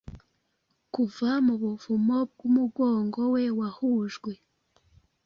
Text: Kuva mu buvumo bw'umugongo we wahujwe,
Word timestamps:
Kuva 0.93 1.29
mu 1.45 1.53
buvumo 1.61 2.17
bw'umugongo 2.31 3.19
we 3.33 3.43
wahujwe, 3.59 4.31